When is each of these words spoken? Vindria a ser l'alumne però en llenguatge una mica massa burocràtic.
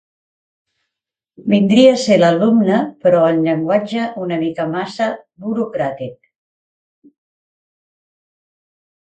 Vindria 1.51 1.91
a 1.97 1.99
ser 2.03 2.17
l'alumne 2.21 2.79
però 3.05 3.21
en 3.33 3.43
llenguatge 3.49 4.07
una 4.23 4.41
mica 4.45 4.65
massa 4.73 5.11
burocràtic. 5.45 6.19